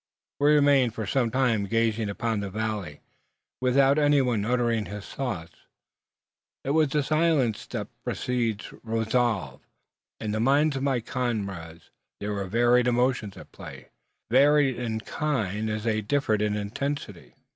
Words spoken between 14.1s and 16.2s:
varied in kind as they